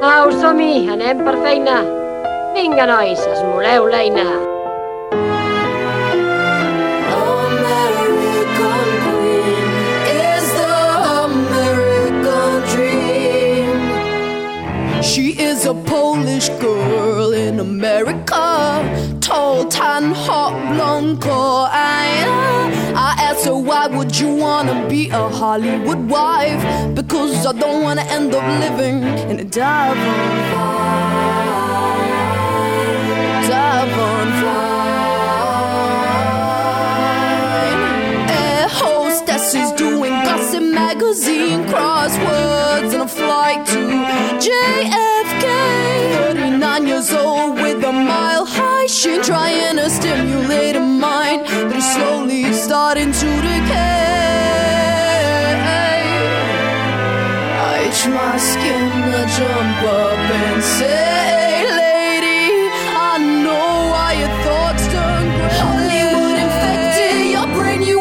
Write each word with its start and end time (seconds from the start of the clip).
Au, 0.00 0.30
som-hi, 0.30 0.86
anem 0.86 1.24
per 1.26 1.34
feina. 1.42 1.80
Vinga, 2.54 2.84
nois, 2.86 3.18
esmoleu 3.18 3.88
l'eina. 3.90 4.26
She 15.02 15.34
is 15.34 15.66
a 15.66 15.74
Polish 15.74 16.48
girl 16.60 17.32
in 17.32 17.58
America, 17.58 19.18
tall, 19.20 19.66
tan, 19.66 20.12
hot, 20.14 20.54
blonde, 20.76 21.20
core. 21.20 21.66
I, 21.72 22.06
I 22.94 23.16
asked 23.18 23.27
her, 23.48 23.56
why 23.56 23.86
would 23.86 24.18
you 24.18 24.30
wanna 24.34 24.86
be 24.88 25.08
a 25.10 25.28
Hollywood 25.40 26.02
wife? 26.08 26.62
Because 26.94 27.46
I 27.46 27.52
don't 27.52 27.82
wanna 27.82 28.06
end 28.16 28.34
up 28.34 28.46
living 28.64 28.96
in 29.30 29.36
a 29.40 29.48
Air 38.40 38.68
hostesses 38.82 39.72
doing 39.72 40.16
gossip 40.26 40.62
magazine 40.62 41.60
crosswords 41.70 42.92
and 42.96 43.02
a 43.02 43.08
flight 43.08 43.66
to 43.72 43.80
JFK. 44.44 45.44
39 46.12 46.86
years 46.86 47.12
old 47.12 47.54
with 47.62 47.82
a 47.84 47.92
mile 47.92 48.44
high 48.44 48.86
shin, 48.86 49.22
trying 49.22 49.76
to 49.76 49.88
stimulate 49.88 50.76
a 50.76 50.80
mind 50.80 51.48
is 51.77 51.77
starting 52.88 53.12
to 53.12 53.30
decay. 53.42 53.76
I 57.60 57.84
itch 57.86 58.02
my 58.08 58.36
skin 58.38 58.88
to 59.12 59.22
jump 59.36 59.80
up 60.00 60.18
and 60.40 60.62
say, 60.62 61.68
Lady, 61.84 62.48
I 62.96 63.18
know 63.44 63.92
why 63.92 64.10
your 64.22 64.34
thoughts 64.44 64.84
turn 64.94 65.26
gray. 65.36 65.58
Hollywood 65.60 66.38
infected 66.46 67.30
your 67.36 67.48
brain, 67.58 67.82
you 67.82 67.98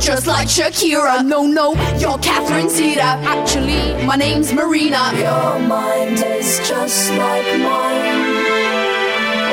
just 0.00 0.26
like 0.26 0.48
Shakira. 0.48 1.24
No, 1.24 1.46
no, 1.46 1.74
you're 1.98 2.18
Catherine 2.18 2.70
Zeta. 2.70 3.02
Actually, 3.02 4.02
my 4.06 4.16
name's 4.16 4.52
Marina. 4.52 5.12
Your 5.14 5.58
mind 5.58 6.22
is 6.24 6.58
just 6.66 7.10
like 7.10 7.46
mine 7.58 8.40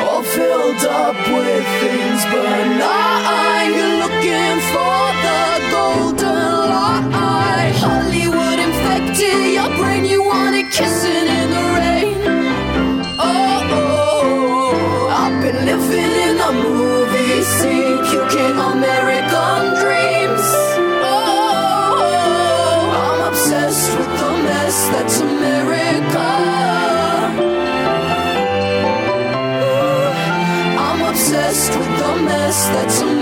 all 0.08 0.24
filled 0.24 0.84
up 0.86 1.16
with 1.16 1.68
things, 1.82 2.24
but 2.32 2.78
not 2.80 3.68
you're 3.68 3.98
looking 4.04 4.58
for 4.72 5.04
the 5.26 5.42
golden 5.70 6.70
lie. 6.72 7.74
Hollywood 7.76 8.60
infected 8.60 9.54
your 9.54 9.70
brain, 9.76 10.06
you 10.06 10.24
wanted 10.24 10.72
kissing 10.72 11.47
that's 32.66 33.17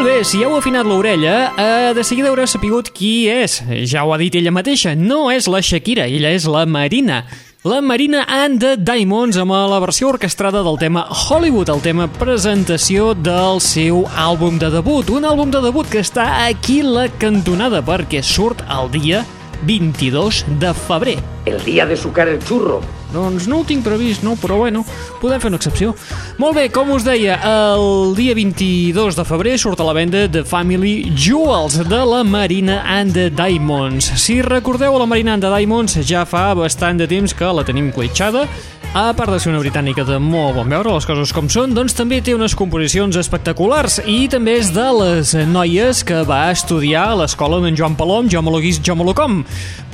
Molt 0.00 0.14
bé, 0.14 0.22
si 0.24 0.38
heu 0.40 0.54
afinat 0.56 0.86
l'orella, 0.88 1.52
eh, 1.60 1.92
de 1.92 2.00
seguida 2.08 2.30
haureu 2.30 2.46
sapigut 2.48 2.86
qui 2.88 3.28
és. 3.28 3.58
Ja 3.84 4.06
ho 4.06 4.14
ha 4.14 4.16
dit 4.16 4.32
ella 4.34 4.48
mateixa, 4.50 4.94
no 4.96 5.26
és 5.28 5.44
la 5.44 5.60
Shakira, 5.60 6.06
ella 6.08 6.30
és 6.32 6.46
la 6.48 6.64
Marina. 6.64 7.18
La 7.64 7.82
Marina 7.82 8.22
and 8.26 8.62
the 8.62 8.78
Diamonds 8.78 9.36
amb 9.36 9.52
la 9.52 9.78
versió 9.78 10.08
orquestrada 10.08 10.62
del 10.64 10.78
tema 10.78 11.04
Hollywood, 11.04 11.68
el 11.68 11.82
tema 11.82 12.06
presentació 12.08 13.12
del 13.12 13.60
seu 13.60 14.06
àlbum 14.16 14.56
de 14.56 14.70
debut. 14.72 15.10
Un 15.10 15.28
àlbum 15.28 15.52
de 15.52 15.60
debut 15.60 15.84
que 15.86 16.00
està 16.00 16.46
aquí 16.46 16.80
la 16.80 17.10
cantonada 17.20 17.82
perquè 17.84 18.22
surt 18.24 18.64
el 18.70 18.88
dia 18.96 19.26
22 19.68 20.46
de 20.64 20.72
febrer. 20.72 21.18
El 21.44 21.62
día 21.62 21.84
de 21.84 22.00
sucar 22.00 22.26
el 22.26 22.42
churro. 22.42 22.80
Doncs 23.14 23.48
no 23.50 23.60
ho 23.60 23.66
tinc 23.66 23.84
previst, 23.84 24.24
no, 24.26 24.36
però 24.40 24.60
bueno, 24.60 24.84
podem 25.20 25.40
fer 25.42 25.50
una 25.50 25.58
excepció. 25.60 25.94
Molt 26.40 26.56
bé, 26.56 26.68
com 26.72 26.92
us 26.94 27.04
deia, 27.06 27.38
el 27.42 28.14
dia 28.18 28.34
22 28.38 29.18
de 29.18 29.26
febrer 29.26 29.56
surt 29.60 29.80
a 29.82 29.86
la 29.88 29.94
venda 29.96 30.26
The 30.30 30.44
Family 30.46 31.10
Jewels 31.14 31.80
de 31.90 32.02
la 32.06 32.22
Marina 32.24 32.80
and 32.86 33.14
the 33.16 33.28
Diamonds. 33.30 34.12
Si 34.20 34.40
recordeu, 34.46 34.98
la 34.98 35.08
Marina 35.10 35.34
and 35.34 35.44
the 35.44 35.52
Diamonds 35.52 35.98
ja 36.06 36.24
fa 36.28 36.50
bastant 36.54 37.02
de 37.02 37.08
temps 37.10 37.34
que 37.34 37.50
la 37.54 37.66
tenim 37.66 37.90
clitxada, 37.94 38.46
a 38.92 39.12
part 39.14 39.30
de 39.30 39.38
ser 39.38 39.52
una 39.52 39.60
britànica 39.62 40.02
de 40.02 40.16
molt 40.18 40.56
bon 40.56 40.70
veure, 40.72 40.90
les 40.96 41.04
coses 41.06 41.30
com 41.34 41.46
són, 41.52 41.70
doncs 41.76 41.94
també 41.94 42.18
té 42.26 42.32
unes 42.34 42.56
composicions 42.58 43.14
espectaculars 43.20 44.00
i 44.02 44.24
també 44.30 44.56
és 44.58 44.72
de 44.74 44.86
les 44.96 45.30
noies 45.46 46.00
que 46.06 46.24
va 46.26 46.40
estudiar 46.50 47.04
a 47.12 47.18
l'escola 47.20 47.60
d'en 47.62 47.78
Joan 47.78 47.94
Palom, 47.94 48.26
Jo 48.32 48.42
Mologuis, 48.42 48.80
Jo 48.82 48.96
Molocom, 48.98 49.44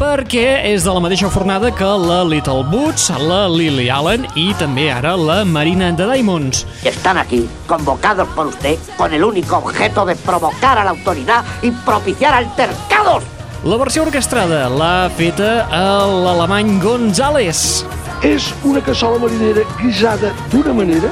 perquè 0.00 0.46
és 0.70 0.86
de 0.86 0.94
la 0.96 1.02
mateixa 1.04 1.28
fornada 1.32 1.72
que 1.76 1.90
la 2.06 2.22
Little 2.24 2.64
Boots, 2.72 3.10
la 3.20 3.42
Lily 3.52 3.90
Allen 3.92 4.24
i 4.32 4.48
també 4.56 4.88
ara 4.94 5.12
la 5.20 5.42
Marina 5.44 5.92
the 5.92 6.08
Diamonds. 6.14 6.64
Están 6.82 7.18
aquí, 7.18 7.44
convocados 7.66 8.28
por 8.32 8.46
usted, 8.46 8.78
con 8.96 9.12
el 9.12 9.24
único 9.24 9.58
objeto 9.58 10.06
de 10.06 10.16
provocar 10.16 10.78
a 10.78 10.84
la 10.84 10.96
autoridad 10.96 11.44
y 11.60 11.70
propiciar 11.84 12.32
altercados. 12.32 13.24
La 13.64 13.76
versió 13.76 14.04
orquestrada 14.08 14.70
l'ha 14.70 15.10
feta 15.10 15.66
l'alemany 16.06 16.78
González. 16.80 17.84
És 18.24 18.48
una 18.64 18.80
cassola 18.80 19.18
marinera 19.20 19.64
guisada 19.80 20.32
d'una 20.52 20.72
manera... 20.76 21.10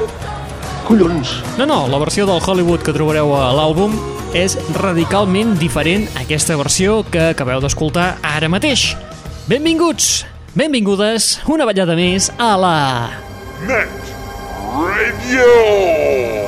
Collons! 0.84 1.38
No, 1.56 1.64
no, 1.64 1.86
la 1.88 1.98
versió 2.00 2.26
del 2.28 2.40
Hollywood 2.44 2.84
que 2.84 2.92
trobareu 2.92 3.32
a 3.36 3.48
l'àlbum 3.56 3.96
és 4.36 4.56
radicalment 4.76 5.54
diferent 5.60 6.04
a 6.12 6.24
aquesta 6.24 6.56
versió 6.60 7.02
que 7.08 7.30
acabeu 7.32 7.62
d'escoltar 7.64 8.14
ara 8.34 8.50
mateix. 8.52 8.92
Benvinguts! 9.48 10.24
Benvingudes 10.54 11.38
una 11.50 11.66
ballada 11.68 11.96
més 11.98 12.30
a 12.38 12.54
la... 12.60 12.76
Net 13.64 14.12
Radio! 14.74 16.43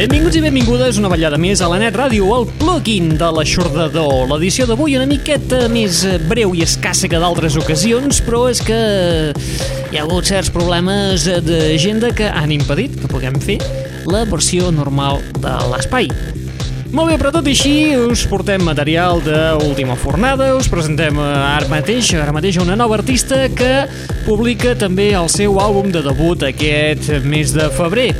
Benvinguts 0.00 0.38
i 0.38 0.40
benvingudes 0.40 0.96
una 0.96 1.10
ballada 1.12 1.36
més 1.36 1.60
a 1.60 1.66
la 1.68 1.76
Net 1.76 1.92
Ràdio, 1.92 2.24
el 2.32 2.46
plugin 2.56 3.10
de 3.20 3.26
l'aixordador. 3.36 4.30
L'edició 4.30 4.64
d'avui 4.64 4.94
una 4.96 5.04
miqueta 5.04 5.66
més 5.68 5.98
breu 6.24 6.54
i 6.56 6.62
escassa 6.64 7.04
que 7.04 7.20
d'altres 7.20 7.58
ocasions, 7.60 8.22
però 8.24 8.46
és 8.48 8.64
que 8.64 8.78
hi 9.92 10.00
ha 10.00 10.06
hagut 10.06 10.30
certs 10.30 10.48
problemes 10.54 11.28
d'agenda 11.44 12.14
que 12.16 12.32
han 12.32 12.56
impedit 12.56 12.96
que 12.96 13.12
puguem 13.12 13.36
fer 13.44 13.58
la 14.08 14.24
versió 14.24 14.72
normal 14.72 15.20
de 15.36 15.52
l'espai. 15.68 16.08
Molt 16.96 17.12
bé, 17.12 17.20
però 17.20 17.30
tot 17.36 17.46
i 17.46 17.52
així 17.52 17.74
us 18.00 18.24
portem 18.26 18.64
material 18.66 19.20
d'última 19.22 20.00
fornada, 20.00 20.54
us 20.56 20.72
presentem 20.72 21.20
ara 21.20 21.68
mateix, 21.68 22.08
ara 22.16 22.32
mateix 22.32 22.56
una 22.58 22.74
nova 22.74 22.96
artista 22.96 23.44
que 23.52 23.84
publica 24.24 24.72
també 24.80 25.12
el 25.12 25.28
seu 25.28 25.60
àlbum 25.60 25.92
de 25.92 26.00
debut 26.08 26.48
aquest 26.48 27.12
mes 27.28 27.52
de 27.52 27.68
febrer. 27.76 28.14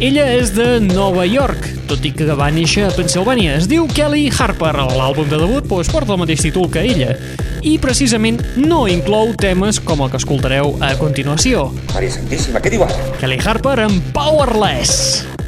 Ella 0.00 0.22
és 0.32 0.48
de 0.56 0.78
Nova 0.80 1.26
York, 1.28 1.66
tot 1.84 2.06
i 2.08 2.10
que 2.16 2.24
va 2.32 2.46
néixer 2.48 2.86
a 2.86 2.92
Pensilvània. 2.96 3.58
Es 3.58 3.66
diu 3.68 3.84
Kelly 3.92 4.30
Harper. 4.32 4.70
L'àlbum 4.96 5.28
de 5.28 5.36
debut 5.42 5.66
doncs, 5.68 5.90
porta 5.92 6.14
el 6.14 6.22
mateix 6.22 6.40
títol 6.46 6.70
que 6.72 6.80
ella. 6.88 7.18
I 7.60 7.74
precisament 7.82 8.40
no 8.56 8.86
inclou 8.88 9.34
temes 9.36 9.76
com 9.84 10.00
el 10.00 10.08
que 10.08 10.16
escoltareu 10.22 10.72
a 10.80 10.94
continuació. 10.96 11.66
Maria 11.92 12.16
Santíssima, 12.16 12.64
què 12.64 12.72
diu 12.72 12.86
ara? 12.88 13.12
Kelly 13.20 13.42
Harper 13.44 13.76
amb 13.84 14.08
Powerless. 14.16 15.39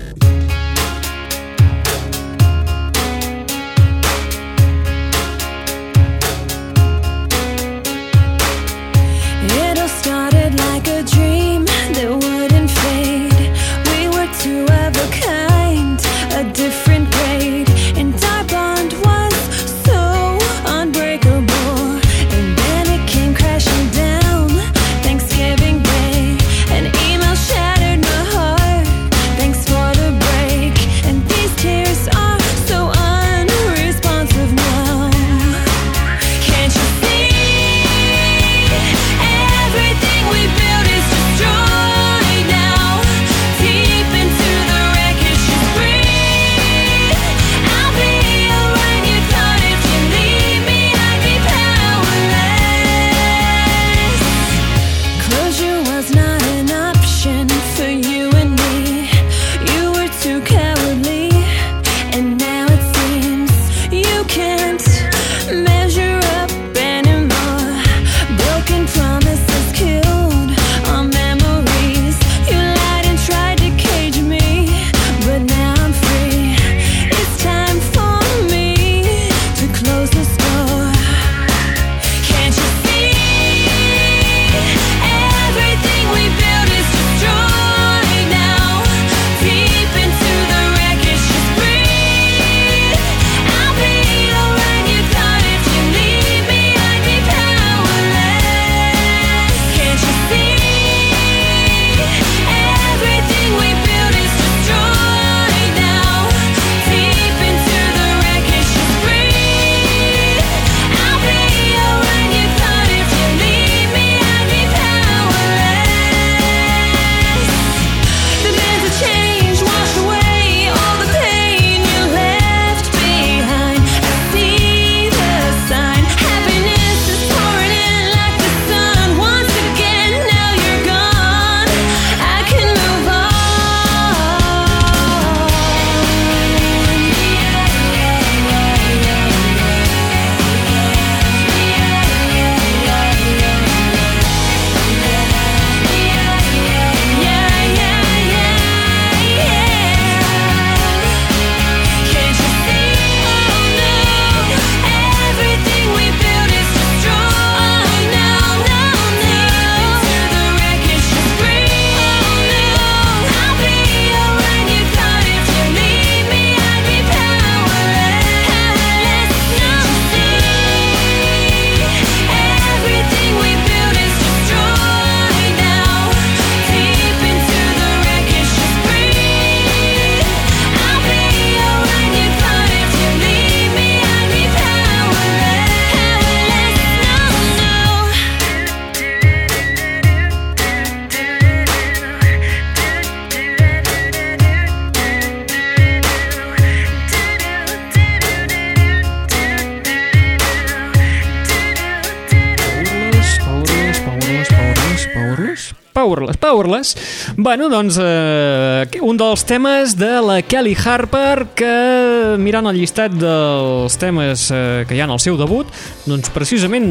Powerless. 206.72 206.96
Bueno, 207.36 207.68
doncs, 207.68 207.98
eh, 208.00 209.00
un 209.00 209.16
dels 209.16 209.44
temes 209.44 209.96
de 209.96 210.20
la 210.22 210.42
Kelly 210.42 210.76
Harper 210.76 211.46
que, 211.54 212.36
mirant 212.38 212.66
el 212.66 212.78
llistat 212.80 213.12
dels 213.12 213.96
temes 214.00 214.48
eh, 214.50 214.84
que 214.88 214.96
hi 214.96 215.02
ha 215.02 215.08
en 215.08 215.14
el 215.14 215.20
seu 215.20 215.36
debut, 215.36 215.68
doncs 216.06 216.32
precisament 216.32 216.88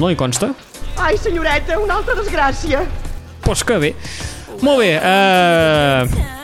no 0.00 0.10
hi 0.10 0.18
consta. 0.18 0.52
Ai, 1.00 1.16
senyoreta, 1.18 1.78
una 1.80 2.00
altra 2.00 2.18
desgràcia. 2.18 2.84
Pues 3.44 3.64
que 3.64 3.78
bé. 3.80 3.94
Molt 4.60 4.82
bé, 4.82 4.92
eh, 4.98 6.38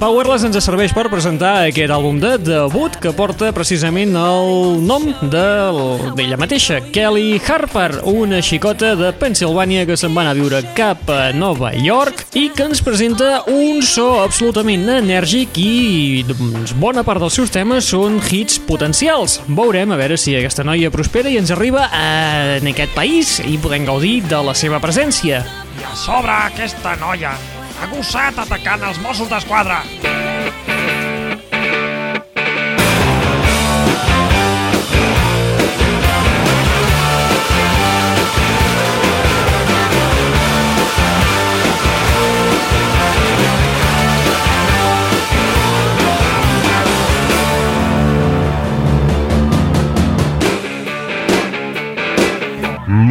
Powerless 0.00 0.42
ens 0.48 0.56
serveix 0.64 0.90
per 0.96 1.04
presentar 1.12 1.66
aquest 1.68 1.92
àlbum 1.94 2.16
de 2.18 2.32
debut 2.42 2.94
que 3.02 3.12
porta 3.14 3.52
precisament 3.54 4.16
el 4.18 4.80
nom 4.82 5.04
de- 5.30 6.10
d'ella 6.16 6.36
mateixa, 6.40 6.80
Kelly 6.92 7.40
Harper, 7.46 8.00
una 8.10 8.40
xicota 8.42 8.96
de 8.96 9.12
Pensilvània 9.12 9.84
que 9.86 9.96
se'n 9.96 10.14
va 10.16 10.22
anar 10.22 10.32
a 10.32 10.34
viure 10.40 10.62
cap 10.74 11.08
a 11.10 11.32
Nova 11.32 11.72
York 11.74 12.24
i 12.34 12.48
que 12.50 12.64
ens 12.64 12.82
presenta 12.82 13.44
un 13.46 13.82
so 13.82 14.22
absolutament 14.24 14.88
enèrgic 14.88 15.56
i 15.58 16.24
doncs, 16.26 16.72
bona 16.74 17.04
part 17.04 17.20
dels 17.20 17.34
seus 17.34 17.50
temes 17.50 17.84
són 17.84 18.18
hits 18.30 18.58
potencials. 18.58 19.40
Veurem 19.46 19.92
a 19.92 19.96
veure 19.96 20.16
si 20.16 20.34
aquesta 20.34 20.64
noia 20.64 20.90
prospera 20.90 21.28
i 21.30 21.36
ens 21.38 21.50
arriba 21.52 21.86
a, 21.92 22.56
en 22.58 22.66
aquest 22.66 22.90
país 22.94 23.38
i 23.46 23.56
podem 23.58 23.84
gaudir 23.86 24.22
de 24.26 24.42
la 24.42 24.54
seva 24.54 24.80
presència. 24.80 25.44
I 25.78 25.84
a 25.84 25.94
sobre 25.94 26.32
aquesta 26.32 26.96
noia 26.96 27.36
ha 27.82 27.88
gossat 27.90 28.38
atacant 28.38 28.84
els 28.86 29.00
Mossos 29.02 29.30
d'Esquadra. 29.32 29.82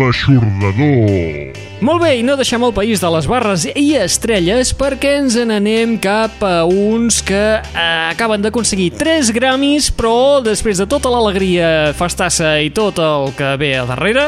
L'aixordador. 0.02 1.71
Molt 1.82 2.04
bé, 2.04 2.12
i 2.20 2.22
no 2.22 2.36
deixem 2.38 2.62
el 2.62 2.76
país 2.78 3.02
de 3.02 3.10
les 3.10 3.26
barres 3.26 3.64
i 3.66 3.96
estrelles 3.98 4.70
perquè 4.78 5.16
ens 5.18 5.34
n'anem 5.50 5.96
cap 5.98 6.44
a 6.46 6.60
uns 6.70 7.24
que 7.26 7.40
eh, 7.58 7.86
acaben 8.12 8.44
d'aconseguir 8.44 8.92
3 9.00 9.32
Grammys, 9.34 9.88
però 9.90 10.44
després 10.46 10.78
de 10.78 10.86
tota 10.86 11.10
l'alegria, 11.10 11.90
festassa 11.98 12.60
i 12.62 12.70
tot 12.70 13.02
el 13.02 13.34
que 13.34 13.56
ve 13.58 13.72
a 13.80 13.88
darrere, 13.90 14.28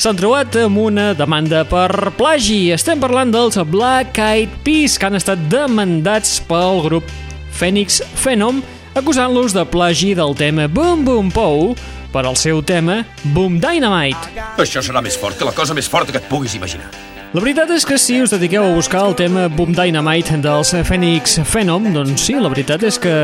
s'han 0.00 0.16
trobat 0.16 0.56
amb 0.64 0.80
una 0.80 1.10
demanda 1.12 1.60
per 1.68 2.14
plagi. 2.16 2.62
Estem 2.72 3.04
parlant 3.04 3.36
dels 3.36 3.60
Black 3.68 4.16
Eyed 4.16 4.62
Peas, 4.64 4.96
que 4.96 5.10
han 5.10 5.20
estat 5.20 5.44
demandats 5.52 6.38
pel 6.48 6.80
grup 6.88 7.12
Phoenix 7.52 8.00
Phenom, 8.24 8.64
acusant-los 8.96 9.52
de 9.52 9.68
plagi 9.68 10.14
del 10.16 10.32
tema 10.40 10.72
Boom 10.72 11.04
Boom 11.04 11.28
Pow 11.36 11.74
per 12.12 12.26
al 12.26 12.36
seu 12.36 12.60
tema 12.62 13.00
Boom 13.24 13.58
Dynamite. 13.62 14.36
Això 14.60 14.84
serà 14.84 15.02
més 15.04 15.16
fort 15.18 15.38
que 15.38 15.48
la 15.48 15.56
cosa 15.56 15.74
més 15.74 15.88
forta 15.88 16.12
que 16.12 16.20
et 16.22 16.28
puguis 16.30 16.54
imaginar. 16.58 16.90
La 17.32 17.40
veritat 17.40 17.70
és 17.72 17.86
que 17.88 17.96
si 17.96 18.18
us 18.20 18.34
dediqueu 18.34 18.66
a 18.66 18.74
buscar 18.76 19.06
el 19.08 19.16
tema 19.16 19.46
Boom 19.48 19.72
Dynamite 19.72 20.36
dels 20.44 20.74
Phoenix 20.84 21.38
Phenom, 21.48 21.88
doncs 21.94 22.28
sí, 22.28 22.36
la 22.36 22.52
veritat 22.52 22.84
és 22.84 23.00
que 23.00 23.14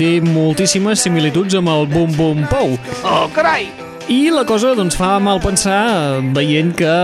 té 0.00 0.16
moltíssimes 0.26 1.06
similituds 1.06 1.54
amb 1.62 1.70
el 1.70 1.86
Boom 1.94 2.18
Boom 2.18 2.44
Pow. 2.50 2.74
¡Oh, 3.06 3.30
caray! 3.30 3.70
I 4.10 4.30
la 4.34 4.42
cosa 4.44 4.72
doncs, 4.74 4.96
fa 4.98 5.18
mal 5.22 5.38
pensar 5.42 6.18
veient 6.34 6.72
que 6.74 6.94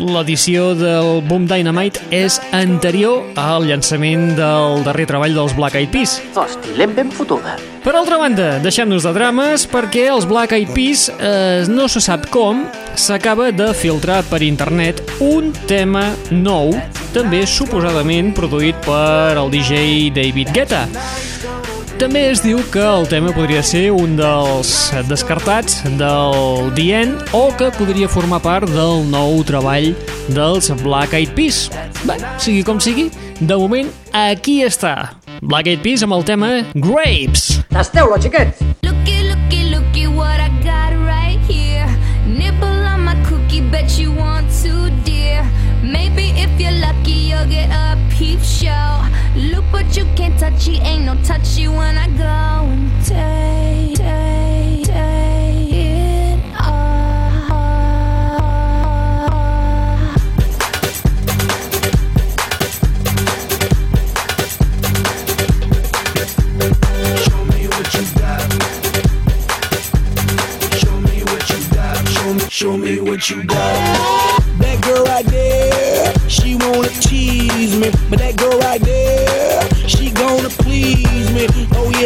l'edició 0.00 0.72
del 0.74 1.20
Boom 1.28 1.44
Dynamite 1.50 2.02
és 2.14 2.40
anterior 2.56 3.22
al 3.38 3.68
llançament 3.68 4.32
del 4.38 4.82
darrer 4.86 5.06
treball 5.10 5.36
dels 5.36 5.54
Black 5.54 5.78
Eyed 5.78 5.92
Peas. 5.94 6.16
Hosti, 6.34 6.74
l'hem 6.78 6.94
ben 6.96 7.12
fotuda. 7.14 7.54
Per 7.84 7.94
altra 7.94 8.18
banda, 8.18 8.48
deixem-nos 8.64 9.06
de 9.06 9.12
drames 9.14 9.66
perquè 9.70 10.08
els 10.10 10.26
Black 10.26 10.56
Eyed 10.56 10.72
Peas, 10.74 11.06
eh, 11.14 11.68
no 11.70 11.86
se 11.92 12.02
sap 12.02 12.26
com, 12.34 12.64
s'acaba 12.98 13.52
de 13.52 13.70
filtrar 13.76 14.22
per 14.30 14.42
internet 14.42 15.04
un 15.22 15.52
tema 15.68 16.08
nou, 16.32 16.74
també 17.14 17.44
suposadament 17.46 18.34
produït 18.34 18.82
per 18.88 19.38
el 19.38 19.54
DJ 19.54 20.10
David 20.16 20.50
Guetta. 20.56 20.88
També 21.94 22.24
es 22.26 22.40
diu 22.42 22.58
que 22.74 22.82
el 22.82 23.06
tema 23.06 23.30
podria 23.32 23.60
ser 23.62 23.84
un 23.94 24.16
dels 24.18 24.70
descartats 25.06 25.76
del 25.98 26.72
The 26.74 26.86
End 26.98 27.34
o 27.36 27.44
que 27.54 27.68
podria 27.78 28.08
formar 28.10 28.40
part 28.42 28.66
del 28.74 29.04
nou 29.12 29.44
treball 29.46 29.92
dels 30.34 30.72
Black 30.82 31.14
Eyed 31.14 31.36
Peas. 31.38 31.68
Bé, 32.02 32.18
sigui 32.42 32.64
com 32.66 32.80
sigui, 32.82 33.06
de 33.38 33.58
moment 33.60 33.92
aquí 34.10 34.58
està. 34.66 35.14
Black 35.40 35.70
Eyed 35.70 35.84
Peas 35.86 36.02
amb 36.02 36.18
el 36.18 36.26
tema 36.26 36.50
Grapes. 36.74 37.60
Tasteu-lo, 37.70 38.18
xiquets! 38.20 38.64
Looky, 38.82 39.20
looky, 39.30 39.62
looky 39.70 40.06
what 40.10 40.42
I 40.42 40.50
got 40.66 40.98
right 41.06 41.38
here. 41.46 41.86
Nibble 42.26 42.84
on 42.90 43.06
my 43.06 43.14
cookie, 43.28 43.62
bet 43.70 43.98
you 43.98 44.10
want 44.12 44.50
to, 44.64 44.90
dear. 45.06 45.46
Maybe 45.80 46.34
if 46.34 46.50
you're 46.58 46.74
lucky, 46.82 47.30
you'll 47.30 47.46
get 47.46 47.70
a 47.70 47.94
peep 48.10 48.42
show. 48.42 48.98
Look, 49.74 49.86
but 49.86 49.96
you 49.96 50.04
can't 50.14 50.38
touch 50.38 50.68
it, 50.68 50.80
ain't 50.82 51.04
no 51.04 51.14
touchy 51.24 51.66
when 51.68 51.96
I 51.98 52.06
go 52.16 52.24
and 52.24 53.04
take, 53.04 53.96
take, 53.96 54.84
take 54.86 55.72
it 55.72 56.38
off. 56.60 56.92
Show 67.24 67.44
me 67.44 67.66
what 67.66 67.94
you 67.94 68.04
got. 68.18 68.40
Show 70.78 70.96
me 71.00 71.22
what 71.24 71.50
you 71.50 71.58
got. 71.74 72.08
Show 72.08 72.32
me, 72.32 72.40
show 72.48 72.76
me 72.76 73.00
what 73.00 73.30
you 73.30 73.42
got. 73.44 74.40
That 74.60 74.78
girl 74.82 75.04
right 75.04 75.26
there, 75.26 76.14
she 76.28 76.54
wanna 76.54 76.88
tease 77.00 77.76
me, 77.76 77.90
but 78.08 78.18
that 78.20 78.36
girl 78.36 78.58
right 78.60 78.80
there, 78.80 79.03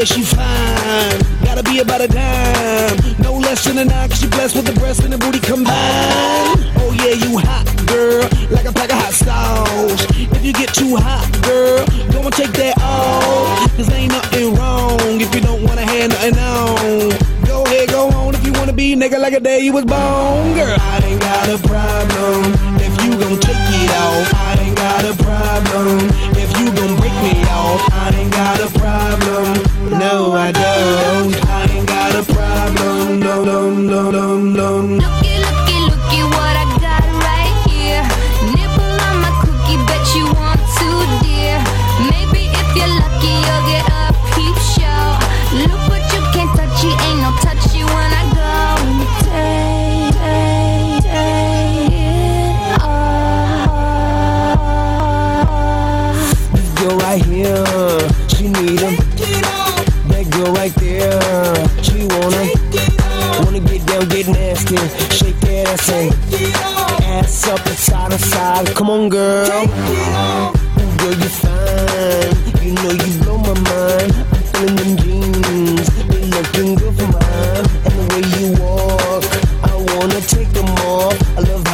she 0.09 0.23
fine. 0.23 1.21
Gotta 1.45 1.63
be 1.63 1.81
about 1.81 2.01
a 2.01 2.09
dime. 2.09 2.97
No 3.21 3.35
less 3.35 3.65
than 3.65 3.79
a 3.79 3.85
nine, 3.85 4.09
cause 4.09 4.21
she 4.21 4.29
blessed 4.29 4.57
with 4.57 4.65
the 4.65 4.79
breast 4.81 5.05
and 5.05 5.13
the 5.13 5.19
booty 5.19 5.39
combined. 5.39 6.65
Oh 6.81 6.91
yeah, 6.97 7.13
you 7.13 7.37
hot 7.39 7.67
girl, 7.87 8.25
like 8.51 8.65
a 8.65 8.73
pack 8.73 8.91
of 8.91 8.99
hot 8.99 9.13
sauce. 9.13 10.07
If 10.17 10.45
you 10.45 10.53
get 10.53 10.73
too 10.73 10.97
hot, 10.97 11.29
girl, 11.43 11.85
go 12.13 12.21
and 12.25 12.33
take 12.33 12.53
that 12.53 12.81
off. 12.81 13.77
Cause 13.77 13.91
ain't 13.93 14.13
nothing 14.13 14.55
wrong 14.55 15.21
if 15.21 15.35
you 15.35 15.41
don't 15.43 15.63
wanna 15.63 15.85
have 15.85 16.11
nothing 16.11 16.39
on. 16.39 17.45
Go 17.45 17.65
ahead, 17.65 17.89
go 17.91 18.09
on 18.09 18.35
if 18.35 18.45
you 18.47 18.53
wanna 18.53 18.73
be 18.73 18.97
nigga 18.97 19.21
like 19.21 19.35
a 19.35 19.41
day 19.41 19.61
you 19.61 19.73
was 19.73 19.85
born. 19.85 20.55
Girl, 20.57 20.77
I 20.81 21.01
ain't 21.05 21.21
got 21.21 21.49
a 21.49 21.59
problem 21.69 22.55
if 22.81 22.93
you 23.05 23.13
gon' 23.13 23.39
take 23.41 23.67
it 23.83 23.91
off. 23.93 24.35
I 24.35 24.57
ain't 24.65 24.77
got 24.77 25.05
a 25.05 25.15
problem 25.23 26.28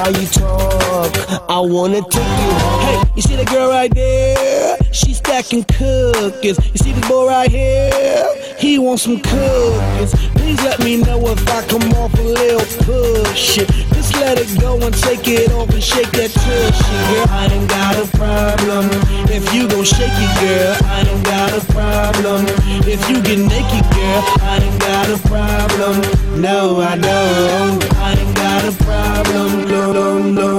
how 0.04 0.20
you 0.20 0.26
talk. 0.26 1.12
I 1.48 1.60
wanna 1.60 2.02
take 2.02 2.34
you. 2.42 2.52
Hey, 2.84 3.02
you 3.16 3.22
see 3.22 3.36
that 3.36 3.48
girl 3.48 3.70
right 3.70 3.92
there? 3.94 4.76
She's 4.92 5.16
stacking 5.16 5.64
cookies. 5.64 6.58
You 6.72 6.78
see 6.84 6.92
this 6.92 7.08
boy 7.08 7.28
right 7.28 7.50
here? 7.50 8.26
He 8.58 8.78
wants 8.78 9.04
some 9.04 9.20
cookies. 9.20 10.12
Please 10.36 10.60
let 10.62 10.78
me 10.84 10.98
know 10.98 11.18
if 11.28 11.40
I 11.48 11.66
come 11.66 11.88
off 11.94 12.12
a 12.18 12.22
little 12.22 12.66
pushy. 12.84 13.64
Just 13.94 14.14
let 14.16 14.38
it 14.38 14.60
go 14.60 14.78
and 14.78 14.94
take 14.94 15.26
it 15.26 15.50
off 15.52 15.70
and 15.70 15.82
shake 15.82 16.10
that 16.12 16.30
tushy, 16.30 16.96
girl. 17.08 17.26
I 17.30 17.46
ain't 17.50 17.68
got 17.68 17.96
a 17.96 18.06
problem 18.18 18.90
if 19.30 19.44
you 19.54 19.68
gon' 19.68 19.84
shake 19.84 20.12
it, 20.12 20.32
girl. 20.44 20.76
I 20.84 21.00
ain't 21.00 21.24
got 21.24 21.50
a 21.56 21.64
problem 21.72 22.44
if 22.84 23.00
you 23.08 23.22
get 23.22 23.38
naked, 23.38 23.84
girl. 23.96 24.20
I 24.44 24.60
ain't 24.60 24.80
got 24.80 25.08
a 25.08 25.18
problem. 25.28 26.40
No, 26.40 26.80
I 26.80 26.96
don't. 26.98 27.80
I 27.96 28.12
ain't 28.12 28.36
got 28.36 28.64
a 28.64 28.72
problem. 28.84 29.73
No, 29.94 30.18
no, 30.18 30.53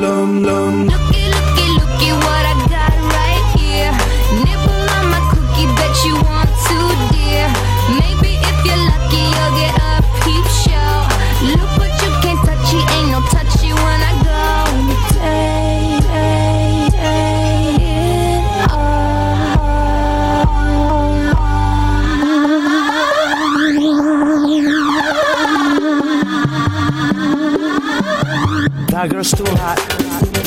girl's 29.26 29.50
too 29.50 29.56
hot. 29.58 29.78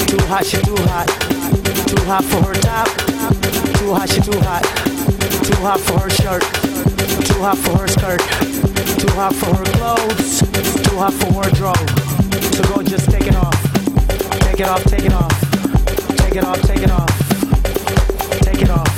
Too 0.06 0.26
hot, 0.26 0.46
she 0.46 0.56
too 0.62 0.76
hot. 0.76 1.08
Too 1.86 2.04
hot 2.04 2.24
for 2.24 2.42
her 2.46 2.54
top. 2.54 2.88
Too 3.78 3.94
hot, 3.94 4.08
she 4.08 4.20
too 4.20 4.38
hot. 4.40 4.62
Too 5.44 5.56
hot 5.62 5.80
for 5.80 5.98
her 5.98 6.10
shirt. 6.10 6.42
Too 7.26 7.40
hot 7.40 7.58
for 7.58 7.78
her 7.78 7.88
skirt. 7.88 8.20
Too 8.98 9.12
hot 9.14 9.34
for 9.34 9.54
her 9.56 9.64
clothes. 9.78 10.40
Too 10.82 10.96
hot 10.96 11.12
for 11.14 11.32
wardrobe. 11.32 11.88
So 12.54 12.62
go 12.74 12.82
just 12.82 13.10
take 13.10 13.26
it 13.26 13.36
off. 13.36 13.56
Take 14.42 14.60
it 14.60 14.68
off, 14.68 14.84
take 14.84 15.04
it 15.04 15.12
off. 15.12 15.34
Take 16.18 16.36
it 16.36 16.44
off, 16.44 16.60
take 16.62 16.82
it 16.82 16.90
off. 16.90 18.40
Take 18.42 18.62
it 18.62 18.70
off. 18.70 18.97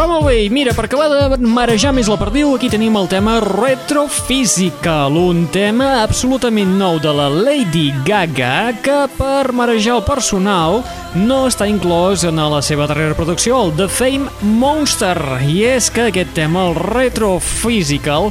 Va 0.00 0.06
molt 0.08 0.24
bé, 0.24 0.46
mira, 0.48 0.72
per 0.72 0.86
acabar 0.86 1.10
de 1.12 1.36
marejar 1.44 1.90
més 1.92 2.08
la 2.08 2.16
perdiu, 2.16 2.54
aquí 2.56 2.70
tenim 2.72 2.94
el 2.96 3.04
tema 3.12 3.34
Retrofísica, 3.44 4.94
un 5.12 5.42
tema 5.52 5.90
absolutament 6.00 6.72
nou 6.80 6.96
de 7.04 7.12
la 7.12 7.26
Lady 7.28 7.90
Gaga 8.06 8.72
que 8.80 8.96
per 9.18 9.52
marejar 9.52 9.98
el 9.98 10.06
personal 10.08 10.80
no 11.20 11.42
està 11.50 11.68
inclòs 11.68 12.24
en 12.24 12.40
la 12.40 12.62
seva 12.64 12.88
darrera 12.88 13.18
producció, 13.18 13.60
el 13.66 13.76
The 13.76 13.90
Fame 13.92 14.32
Monster. 14.40 15.18
I 15.44 15.66
és 15.76 15.92
que 15.92 16.08
aquest 16.08 16.32
tema, 16.32 16.70
el 16.70 16.80
Retrofísica, 16.80 18.22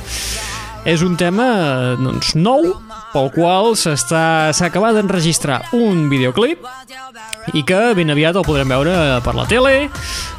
és 0.90 1.06
un 1.06 1.22
tema 1.22 1.52
doncs, 2.02 2.34
nou 2.34 2.66
pel 3.14 3.32
qual 3.34 3.74
s'ha 3.80 4.52
acabat 4.68 4.98
d'enregistrar 4.98 5.62
un 5.78 6.08
videoclip 6.12 6.66
i 7.54 7.64
que 7.66 7.80
ben 7.98 8.14
aviat 8.14 8.38
el 8.38 8.46
podrem 8.46 8.70
veure 8.70 8.94
per 9.26 9.34
la 9.38 9.48
tele, 9.50 9.90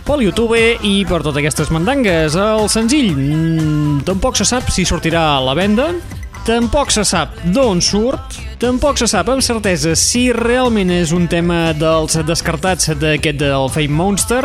pel 0.06 0.24
YouTube 0.26 0.60
i 0.86 0.94
per 1.08 1.22
totes 1.24 1.40
aquestes 1.42 1.72
mandangues. 1.74 2.36
El 2.38 2.68
senzill 2.70 3.10
mm, 3.16 4.00
tampoc 4.08 4.38
se 4.38 4.46
sap 4.48 4.70
si 4.70 4.86
sortirà 4.88 5.24
a 5.36 5.44
la 5.44 5.56
venda, 5.58 5.90
tampoc 6.46 6.90
se 6.94 7.04
sap 7.04 7.34
d'on 7.54 7.80
surt, 7.84 8.38
tampoc 8.60 8.98
se 9.00 9.06
sap 9.10 9.28
amb 9.32 9.44
certesa 9.44 9.92
si 9.98 10.30
realment 10.34 10.90
és 10.92 11.12
un 11.16 11.26
tema 11.30 11.70
dels 11.76 12.16
descartats 12.26 12.90
d'aquest 13.00 13.40
del 13.40 13.68
Fame 13.72 13.96
Monster 13.96 14.42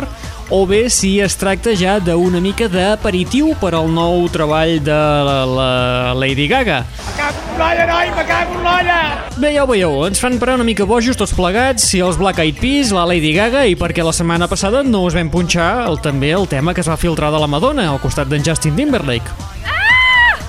o 0.54 0.66
bé 0.70 0.86
si 0.94 1.16
es 1.24 1.36
tracta 1.40 1.74
ja 1.78 1.98
d'una 2.04 2.42
mica 2.44 2.68
d'aperitiu 2.70 3.56
per 3.62 3.74
al 3.74 3.90
nou 3.90 4.28
treball 4.30 4.78
de 4.84 5.00
la, 5.28 5.40
la 5.50 5.72
Lady 6.14 6.46
Gaga. 6.52 6.84
L'olla, 7.56 7.88
noi, 7.88 8.12
me 8.12 8.28
cago 8.28 8.60
en 8.60 8.68
l'olla! 8.68 9.00
Bé, 9.40 9.54
ja 9.56 9.64
ho 9.64 9.70
veieu, 9.70 9.98
ens 10.06 10.22
fan 10.22 10.38
parar 10.42 10.60
una 10.60 10.68
mica 10.68 10.86
bojos 10.86 11.18
tots 11.18 11.34
plegats, 11.36 11.88
si 11.90 12.04
els 12.04 12.20
Black 12.20 12.44
Eyed 12.44 12.60
Peas, 12.62 12.94
la 12.94 13.08
Lady 13.10 13.34
Gaga, 13.36 13.66
i 13.66 13.80
perquè 13.80 14.06
la 14.06 14.14
setmana 14.16 14.52
passada 14.52 14.84
no 14.84 15.06
us 15.08 15.18
vam 15.18 15.32
punxar 15.34 15.88
el, 15.88 16.00
també 16.04 16.36
el 16.36 16.50
tema 16.52 16.76
que 16.76 16.84
es 16.84 16.92
va 16.92 17.00
filtrar 17.00 17.32
de 17.34 17.42
la 17.42 17.50
Madonna 17.50 17.90
al 17.90 18.02
costat 18.04 18.30
d'en 18.30 18.46
Justin 18.46 18.76
Timberlake. 18.78 19.55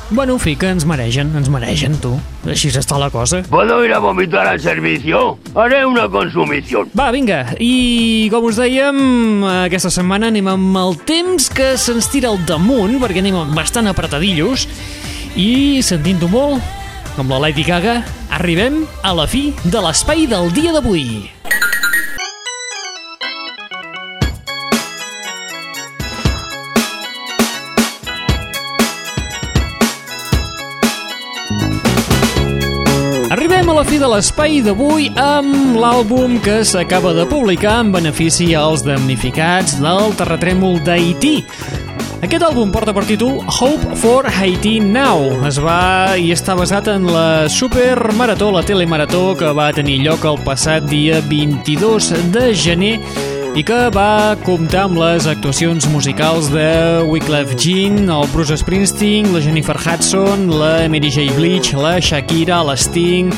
Bueno, 0.08 0.34
en 0.34 0.38
fi, 0.40 0.54
que 0.54 0.68
ens 0.70 0.84
mereixen, 0.86 1.32
ens 1.34 1.48
mereixen, 1.50 1.96
tu. 1.98 2.12
Així 2.46 2.70
està 2.70 2.94
la 3.00 3.08
cosa. 3.10 3.40
¿Puedo 3.50 3.80
ir 3.84 3.90
a 3.92 3.98
vomitar 3.98 4.46
al 4.46 4.60
servicio? 4.60 5.38
Haré 5.54 5.84
una 5.84 6.08
consumición. 6.08 6.92
Va, 6.94 7.10
vinga, 7.10 7.40
i 7.58 8.28
com 8.30 8.46
us 8.46 8.60
dèiem, 8.62 9.42
aquesta 9.66 9.90
setmana 9.90 10.30
anem 10.30 10.46
amb 10.54 10.78
el 10.78 10.94
temps 11.10 11.50
que 11.50 11.74
se'ns 11.74 12.06
tira 12.12 12.30
al 12.30 12.38
damunt, 12.46 13.00
perquè 13.02 13.18
anem 13.24 13.54
bastant 13.58 13.90
apretadillos, 13.90 14.68
i 15.34 15.82
sentint-ho 15.82 16.30
molt, 16.30 16.62
com 17.18 17.32
la 17.34 17.42
Lady 17.48 17.66
Gaga, 17.66 18.04
arribem 18.30 18.84
a 19.02 19.10
la 19.16 19.26
fi 19.26 19.48
de 19.64 19.82
l'espai 19.82 20.30
del 20.30 20.54
dia 20.54 20.76
d'avui. 20.76 21.35
Fi 33.86 33.98
de 34.00 34.08
l'espai 34.10 34.60
d'avui 34.64 35.06
amb 35.20 35.76
l'àlbum 35.78 36.40
que 36.42 36.60
s'acaba 36.66 37.12
de 37.14 37.26
publicar 37.28 37.76
en 37.84 37.92
benefici 37.94 38.48
als 38.56 38.82
damnificats 38.82 39.76
del 39.78 40.14
terratrèmol 40.18 40.80
d'Haití. 40.86 41.36
Aquest 42.24 42.42
àlbum 42.48 42.72
porta 42.74 42.94
per 42.96 43.04
títol 43.06 43.38
Hope 43.44 43.94
for 44.00 44.26
Haiti 44.26 44.80
Now. 44.80 45.28
Es 45.46 45.60
va 45.62 46.16
i 46.18 46.32
està 46.34 46.56
basat 46.58 46.88
en 46.90 47.06
la 47.10 47.46
supermarató, 47.52 48.50
la 48.54 48.64
telemarató 48.66 49.36
que 49.38 49.52
va 49.54 49.68
tenir 49.76 50.00
lloc 50.02 50.24
el 50.26 50.40
passat 50.46 50.88
dia 50.90 51.20
22 51.28 52.10
de 52.34 52.48
gener 52.56 52.94
i 53.56 53.62
que 53.64 53.78
va 53.94 54.36
comptar 54.44 54.86
amb 54.88 54.98
les 55.00 55.28
actuacions 55.30 55.86
musicals 55.92 56.50
de 56.52 56.66
Wyclef 57.08 57.54
Jean, 57.54 58.02
el 58.10 58.26
Bruce 58.34 58.58
Springsteen, 58.60 59.30
la 59.32 59.40
Jennifer 59.44 59.78
Hudson, 59.78 60.50
la 60.50 60.88
Mary 60.92 61.12
J. 61.12 61.30
Blige, 61.38 61.78
la 61.78 61.96
Shakira, 62.00 62.64
la 62.66 62.76
Sting, 62.76 63.32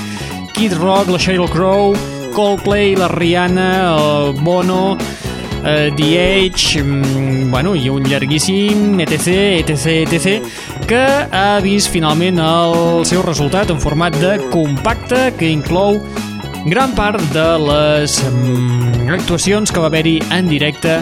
Kid 0.58 0.72
Rock, 0.72 1.06
la 1.06 1.18
Sheryl 1.18 1.48
Crow, 1.48 1.94
Coldplay, 2.34 2.96
la 2.96 3.06
Rihanna, 3.06 3.94
el 3.94 4.32
Bono, 4.42 4.98
eh, 5.64 5.92
The 5.94 6.08
Age, 6.18 6.82
mm, 6.82 7.50
bueno, 7.52 7.76
i 7.76 7.88
un 7.88 8.02
llarguíssim 8.02 8.98
etc, 8.98 9.62
etc, 9.62 9.86
etc, 10.02 10.42
que 10.88 11.04
ha 11.30 11.60
vist 11.62 11.92
finalment 11.94 12.42
el 12.42 13.06
seu 13.06 13.22
resultat 13.22 13.70
en 13.70 13.78
format 13.78 14.18
de 14.18 14.34
compacte 14.50 15.28
que 15.38 15.46
inclou 15.46 16.02
gran 16.66 16.90
part 16.98 17.22
de 17.30 17.46
les 17.62 18.18
mm, 18.26 19.06
actuacions 19.14 19.70
que 19.70 19.78
va 19.78 19.86
haver-hi 19.86 20.18
en 20.34 20.50
directe 20.50 20.98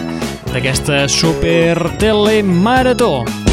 d'aquesta 0.53 1.07
super 1.09 1.97
telemarató. 1.97 3.46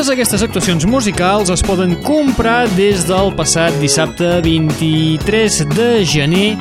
Totes 0.00 0.14
aquestes 0.14 0.42
actuacions 0.46 0.84
musicals 0.88 1.50
es 1.52 1.60
poden 1.60 1.90
comprar 2.00 2.62
des 2.72 3.02
del 3.04 3.34
passat 3.36 3.74
dissabte 3.82 4.38
23 4.46 5.58
de 5.74 5.88
gener 6.08 6.54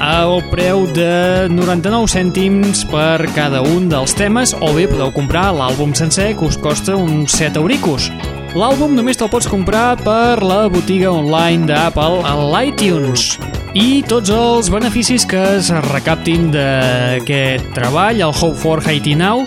al 0.00 0.38
preu 0.48 0.86
de 0.96 1.50
99 1.52 2.08
cèntims 2.08 2.86
per 2.88 3.28
cada 3.36 3.60
un 3.60 3.90
dels 3.92 4.16
temes 4.16 4.56
o 4.56 4.72
bé 4.72 4.86
podeu 4.88 5.12
comprar 5.12 5.50
l'àlbum 5.52 5.92
sencer 5.92 6.30
que 6.32 6.48
us 6.48 6.56
costa 6.56 6.96
uns 6.96 7.36
7 7.36 7.60
euricos. 7.60 8.08
L'àlbum 8.56 8.96
només 8.96 9.20
te'l 9.20 9.28
pots 9.28 9.52
comprar 9.52 9.98
per 10.00 10.40
la 10.40 10.62
botiga 10.72 11.12
online 11.12 11.68
d'Apple 11.68 12.24
a 12.24 12.38
l'iTunes. 12.40 13.34
I 13.76 14.00
tots 14.08 14.32
els 14.32 14.72
beneficis 14.72 15.28
que 15.28 15.44
es 15.58 15.68
recaptin 15.92 16.48
d'aquest 16.56 17.68
treball, 17.76 18.24
el 18.24 18.32
Hope 18.32 18.56
for 18.56 18.80
Haiti 18.80 19.12
Now, 19.12 19.44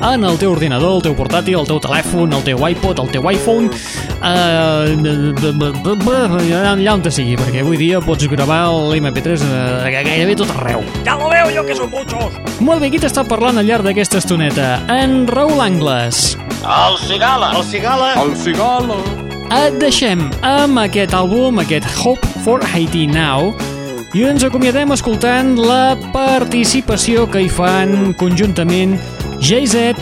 en 0.00 0.24
el 0.24 0.38
teu 0.38 0.52
ordinador, 0.52 0.96
el 0.98 1.02
teu 1.02 1.14
portàtil, 1.18 1.58
el 1.60 1.66
teu 1.68 1.80
telèfon, 1.82 2.32
el 2.34 2.42
teu 2.46 2.58
iPod, 2.68 3.00
el 3.02 3.10
teu 3.12 3.28
iPhone, 3.30 3.70
eh, 4.22 4.94
allà 6.72 6.94
on 6.94 7.02
te 7.02 7.10
sigui, 7.14 7.36
perquè 7.40 7.62
avui 7.64 7.78
dia 7.80 8.00
pots 8.04 8.28
gravar 8.30 8.68
l'MP3 8.72 9.46
eh, 9.48 10.02
gairebé 10.04 10.36
tot 10.38 10.50
arreu. 10.56 10.84
Ja 11.06 11.16
lo 11.18 11.28
veo 11.30 11.50
yo 11.50 11.64
que 11.66 11.74
son 11.74 11.90
muchos. 11.90 12.38
Molt 12.60 12.82
bé, 12.82 12.90
qui 12.90 13.00
t'està 13.02 13.24
parlant 13.26 13.58
al 13.58 13.66
llarg 13.66 13.86
d'aquesta 13.86 14.18
estoneta? 14.22 14.78
En 14.92 15.26
Raül 15.28 15.60
Angles. 15.60 16.36
El 16.62 16.98
cigala. 17.06 17.52
El 17.56 17.64
cigala. 17.64 18.12
El 18.22 18.36
cigala. 18.36 18.98
Et 19.48 19.78
deixem 19.80 20.26
amb 20.44 20.82
aquest 20.82 21.14
àlbum, 21.16 21.62
aquest 21.62 21.86
Hope 22.02 22.26
for 22.44 22.60
Haiti 22.74 23.06
Now, 23.08 23.54
i 24.16 24.24
ens 24.28 24.44
acomiadem 24.44 24.92
escoltant 24.92 25.54
la 25.60 25.96
participació 26.14 27.26
que 27.28 27.42
hi 27.44 27.48
fan 27.52 28.14
conjuntament 28.20 28.96
Jay-Z, 29.40 29.96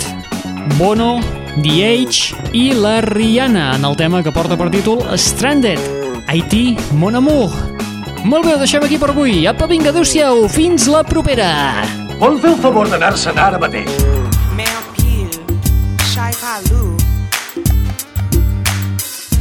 Bono, 0.79 1.21
The 1.63 1.85
Age 1.85 2.35
i 2.53 2.73
la 2.75 3.01
Rihanna 3.01 3.77
en 3.77 3.85
el 3.85 3.97
tema 3.97 4.23
que 4.23 4.33
porta 4.33 4.57
per 4.57 4.71
títol 4.71 5.03
Stranded, 5.17 5.79
Haití, 6.27 6.77
Mon 6.93 7.15
Amour. 7.15 7.53
Molt 8.25 8.47
bé, 8.47 8.55
ho 8.55 8.59
deixem 8.59 8.83
aquí 8.83 8.99
per 8.99 9.11
avui. 9.13 9.47
Apa, 9.47 9.69
vinga, 9.71 9.93
adeu-siau, 9.93 10.49
fins 10.51 10.89
la 10.91 11.05
propera. 11.07 11.51
Vol 12.19 12.41
fer 12.43 12.57
el 12.57 12.61
favor 12.65 12.91
d'anar-se'n 12.91 13.39
ara 13.39 13.61
mateix? 13.63 13.93
Mère 14.57 14.83
Pile, 14.97 15.45
Chai 16.11 16.33
Palou. 16.41 16.97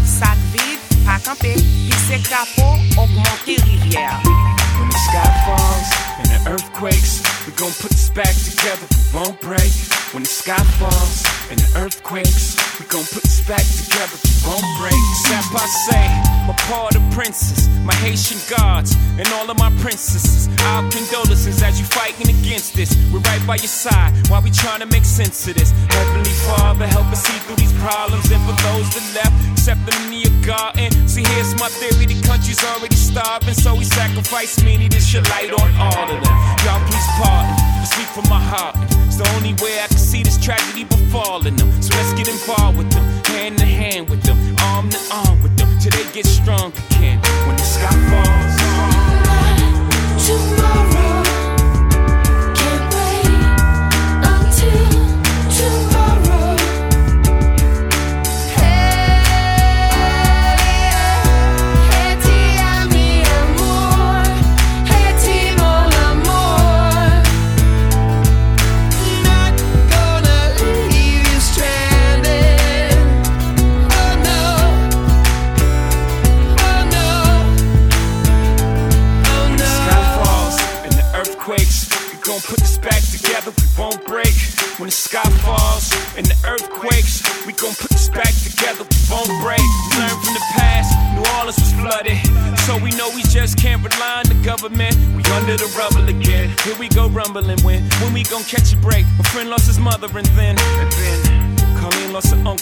Sac 0.05 0.38
vide, 0.53 0.86
augmenter 2.97 3.58
rivière. 3.65 4.19
When 4.77 4.89
the 4.89 4.99
sky 5.08 5.29
falls 5.45 5.89
and 6.19 6.35
the 6.45 6.51
earth 6.51 6.73
quakes, 6.73 7.21
we 7.45 7.53
gon' 7.53 7.71
put 7.81 7.91
this 7.91 8.10
back 8.10 8.34
together, 8.34 8.86
we 8.89 9.19
won't 9.19 9.39
break. 9.41 9.71
When 10.13 10.23
the 10.23 10.29
sky 10.29 10.62
falls 10.79 11.25
and 11.49 11.60
the 11.60 11.79
earthquakes, 11.79 12.55
we 12.79 12.86
gon' 12.88 13.03
put 13.03 13.23
this 13.23 13.41
back 13.47 13.65
together, 13.65 14.15
we 14.23 14.31
won't 14.47 14.65
break. 14.79 15.01
C'est 15.25 15.41
passé, 15.51 15.99
my 16.47 16.53
part 16.69 16.95
of 16.95 17.01
princes, 17.12 17.67
my 17.84 17.93
Haitian 17.95 18.39
gods, 18.49 18.95
and 19.17 19.27
all 19.34 19.49
of 19.49 19.58
my 19.58 19.71
princesses. 19.81 20.47
Our 20.65 20.81
condolences 20.89 21.62
as 21.62 21.79
you 21.79 21.86
fighting 21.86 22.29
against 22.29 22.75
this. 22.75 22.95
We're 23.12 23.19
right 23.19 23.41
by 23.45 23.55
your 23.55 23.69
side 23.69 24.13
while 24.29 24.41
we 24.41 24.51
trying 24.51 24.79
to 24.79 24.88
make 24.88 25.05
sense 25.05 25.47
of 25.47 25.55
this. 25.55 25.71
Heavenly 25.89 26.36
Father, 26.47 26.88
help 26.88 27.05
us 27.08 27.23
see 27.23 27.38
through 27.45 27.58
these 27.58 27.73
problems, 27.79 28.31
and 28.31 28.41
for 28.45 28.55
those 28.63 28.88
that 28.95 29.05
left, 29.13 29.36
accept 29.51 29.86
them 29.86 30.13
in 30.13 30.25
your 30.25 30.36
garden. 30.45 30.91
See, 31.08 31.23
here's 31.23 31.53
my 31.60 31.69
theory: 31.69 32.05
the 32.05 32.21
country's 32.25 32.63
already 32.63 32.95
starving, 32.95 33.53
so 33.53 33.75
we 33.75 33.84
sacrifice 33.84 34.62
many. 34.63 34.88
This 34.88 35.05
should 35.08 35.27
light 35.29 35.51
on 35.53 35.69
all 35.77 36.10
of 36.10 36.23
them. 36.23 36.35
Y'all, 36.63 36.82
please 36.88 37.10
pardon. 37.17 37.56
I 37.82 37.86
speak 37.86 38.08
from 38.08 38.28
my 38.30 38.41
heart. 38.41 38.76
It's 39.08 39.17
the 39.17 39.28
only 39.36 39.54
way 39.63 39.80
I 39.80 39.88
can 39.88 39.98
see 39.98 40.24
this 40.24 40.38
tragedy 40.38 40.84
befalling 40.84 41.56
them. 41.56 41.69
So 41.82 41.95
let's 41.95 42.13
get 42.13 42.28
involved 42.28 42.78
with 42.78 42.91
them, 42.91 43.04
hand 43.26 43.62
in 43.62 43.67
hand 43.67 44.10
with 44.10 44.24
them, 44.24 44.38
arm 44.60 44.89
to 44.89 45.00
arm 45.12 45.41
with 45.43 45.56
them, 45.58 45.69
till 45.80 45.91
they 45.91 46.12
get 46.12 46.26
strong 46.26 46.74
again. 46.91 47.19
When 47.45 47.56
the 47.56 47.63
sky 47.63 47.95
falls. 48.10 48.64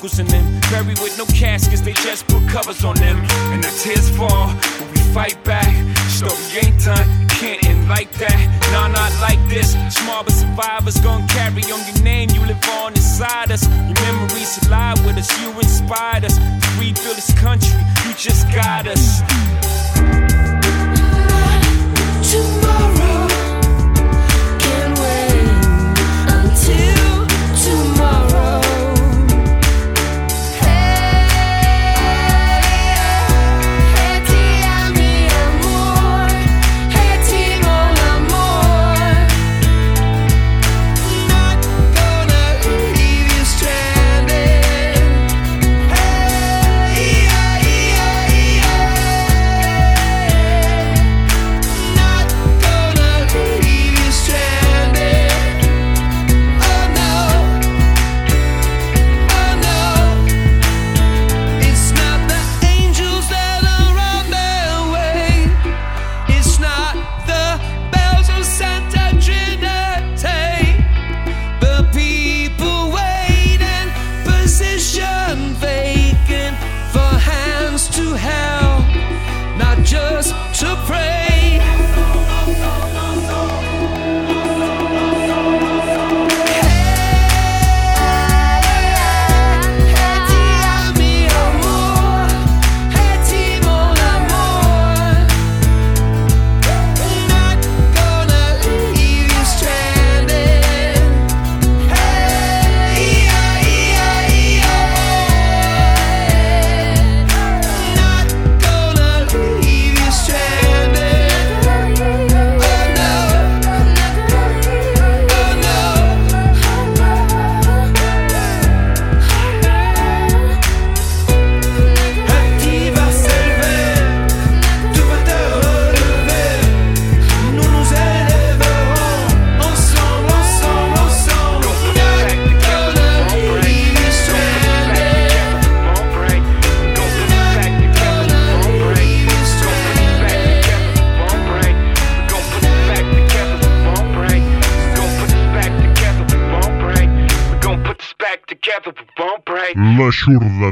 ankles 0.04 0.20
in 0.20 0.28
them. 0.28 0.60
Buried 0.70 1.00
with 1.00 1.18
no 1.18 1.26
caskets, 1.26 1.82
they 1.82 1.94
just 1.94 2.28
put 2.28 2.46
covers 2.50 2.84
on 2.84 2.96
them. 2.96 3.18
And 3.54 3.64
the 3.64 3.70
tears 3.82 4.10
fall, 4.10 4.54
but 4.80 4.90
we 4.92 4.98
fight 5.14 5.42
back. 5.44 5.74
Story 6.10 6.34
ain't 6.62 6.84
done, 6.84 7.08
can't 7.30 7.64
end 7.66 7.88
like 7.88 8.12
that. 8.14 8.38
Nah, 8.72 8.88
not 8.88 9.12
like 9.22 9.40
this. 9.48 9.72
Small 9.96 10.24
but 10.24 10.34
survivors 10.34 11.00
gon' 11.00 11.26
carry 11.28 11.64
on 11.72 11.82
your 11.88 12.04
name. 12.04 12.30
You 12.32 12.42
live 12.46 12.64
on 12.82 12.92
inside 12.92 13.52
us. 13.52 13.66
Your 13.68 14.00
memories 14.04 14.68
alive 14.68 15.04
with 15.06 15.18
us. 15.18 15.30
You 15.42 15.52
inspired 15.60 16.26
us. 16.26 16.38
We 16.78 16.90
rebuild 16.90 17.16
this 17.16 17.34
country. 17.40 17.80
You 18.06 18.14
just 18.16 18.46
got 18.52 18.88
us. 18.88 19.83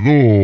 no. 0.03 0.40